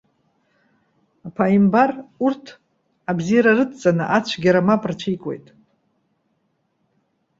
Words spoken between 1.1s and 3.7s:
Аԥааимбар, урҭ абзиара